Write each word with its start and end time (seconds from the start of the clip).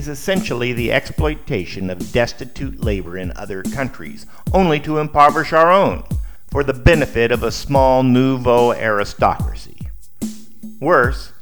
is 0.00 0.08
essentially 0.08 0.72
the 0.72 0.90
exploitation 0.90 1.90
of 1.90 2.10
destitute 2.10 2.82
labor 2.82 3.18
in 3.18 3.30
other 3.36 3.62
countries, 3.62 4.24
only 4.54 4.80
to 4.80 4.96
impoverish 4.96 5.52
our 5.52 5.70
own, 5.70 6.02
for 6.50 6.64
the 6.64 6.72
benefit 6.72 7.30
of 7.30 7.42
a 7.42 7.52
small 7.52 8.02
nouveau 8.02 8.72
aristocracy. 8.72 9.76
Worse, 10.80 11.32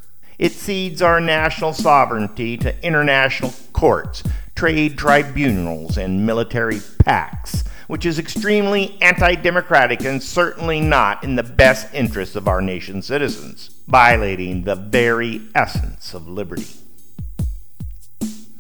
it 0.41 0.51
cedes 0.51 1.01
our 1.01 1.21
national 1.21 1.73
sovereignty 1.73 2.57
to 2.57 2.85
international 2.85 3.55
courts, 3.73 4.25
trade 4.57 4.99
tribunals, 4.99 5.97
and 5.97 6.27
military 6.27 6.81
pacts, 6.99 7.63
which 7.87 8.05
is 8.05 8.19
extremely 8.19 9.01
anti 9.01 9.37
democratic 9.37 10.05
and 10.05 10.21
certainly 10.21 10.81
not 10.81 11.23
in 11.23 11.37
the 11.37 11.45
best 11.45 11.95
interests 11.95 12.35
of 12.35 12.49
our 12.49 12.61
nation's 12.61 13.07
citizens, 13.07 13.71
violating 13.87 14.65
the 14.65 14.75
very 14.75 15.43
essence 15.55 16.13
of 16.13 16.27
liberty. 16.27 16.67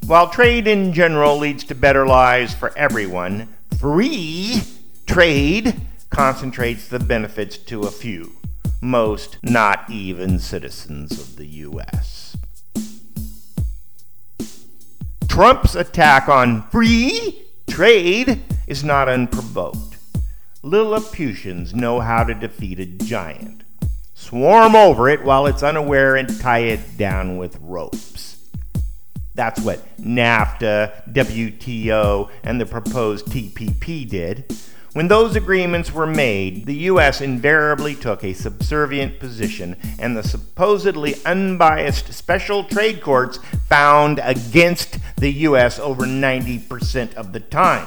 While 0.09 0.31
trade 0.31 0.67
in 0.67 0.95
general 0.95 1.37
leads 1.37 1.65
to 1.65 1.75
better 1.75 2.07
lives 2.07 2.55
for 2.55 2.75
everyone, 2.79 3.47
free 3.79 4.63
trade 5.05 5.83
concentrates 6.09 6.89
the 6.89 6.99
benefits 6.99 7.59
to 7.59 7.83
a 7.83 7.91
few, 7.91 8.35
most 8.81 9.37
not 9.43 9.85
even 9.91 10.39
citizens 10.39 11.21
of 11.21 11.37
the 11.37 11.45
U.S. 11.45 12.39
Trump's 15.29 15.75
attack 15.75 16.27
on 16.27 16.63
free 16.71 17.45
trade 17.69 18.43
is 18.67 18.83
not 18.83 19.11
unprovoked. 19.11 19.99
Lilliputians 20.63 21.75
know 21.75 22.01
how 22.01 22.25
to 22.25 22.33
defeat 22.33 22.81
a 22.81 22.87
giant. 22.87 23.63
Swarm 24.15 24.75
over 24.75 25.11
it 25.11 25.23
while 25.23 25.47
it's 25.47 25.63
unaware 25.63 26.17
and 26.17 26.41
tie 26.41 26.61
it 26.61 26.97
down 26.97 27.37
with 27.37 27.59
ropes. 27.61 28.38
That's 29.39 29.61
what 29.61 29.79
NAFTA, 29.99 31.13
WTO, 31.13 32.29
and 32.43 32.61
the 32.61 32.67
proposed 32.67 33.27
TPP 33.27 34.09
did. 34.09 34.53
When 34.95 35.07
those 35.07 35.37
agreements 35.37 35.93
were 35.93 36.09
made, 36.09 36.67
the 36.67 36.75
U.S. 36.91 37.21
invariably 37.21 37.95
took 37.95 38.25
a 38.25 38.33
subservient 38.33 39.21
position, 39.21 39.77
and 40.01 40.17
the 40.17 40.25
supposedly 40.25 41.15
unbiased 41.25 42.13
special 42.13 42.65
trade 42.65 43.01
courts 43.01 43.39
found 43.69 44.19
against 44.25 44.99
the 45.19 45.31
U.S. 45.31 45.79
over 45.79 46.03
90% 46.03 47.15
of 47.15 47.33
the 47.33 47.39
time. 47.39 47.87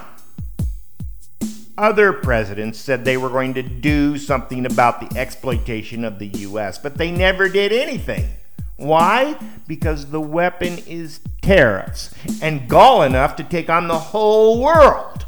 Other 1.78 2.14
presidents 2.14 2.80
said 2.80 3.04
they 3.04 3.18
were 3.18 3.28
going 3.28 3.56
to 3.56 3.62
do 3.62 4.18
something 4.18 4.66
about 4.66 5.02
the 5.02 5.20
exploitation 5.20 6.06
of 6.06 6.18
the 6.18 6.28
U.S., 6.28 6.78
but 6.78 6.98
they 6.98 7.12
never 7.12 7.50
did 7.50 7.74
anything. 7.74 8.30
Why? 8.78 9.38
Because 9.68 10.12
the 10.12 10.22
weapon 10.22 10.80
is 10.88 11.20
tariffs 11.56 12.14
and 12.42 12.70
gall 12.70 13.04
enough 13.04 13.36
to 13.36 13.44
take 13.44 13.70
on 13.70 13.90
the 13.90 14.00
whole 14.00 14.62
world. 14.62 15.26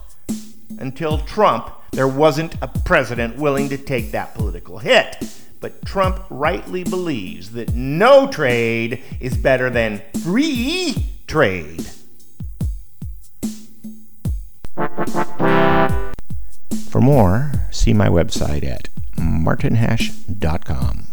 Until 0.79 1.17
Trump, 1.19 1.69
there 1.91 2.07
wasn't 2.07 2.55
a 2.61 2.67
president 2.67 3.35
willing 3.35 3.67
to 3.69 3.77
take 3.77 4.11
that 4.11 4.33
political 4.33 4.77
hit. 4.77 5.17
But 5.59 5.85
Trump 5.85 6.23
rightly 6.29 6.85
believes 6.85 7.51
that 7.51 7.73
no 7.73 8.27
trade 8.27 9.01
is 9.19 9.35
better 9.35 9.69
than 9.69 10.01
free 10.23 10.95
trade. 11.27 11.85
For 16.89 17.01
more, 17.01 17.51
see 17.71 17.93
my 17.93 18.07
website 18.07 18.63
at 18.65 18.87
martinhash.com. 19.17 21.12